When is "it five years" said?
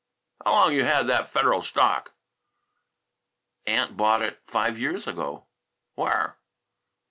4.23-5.05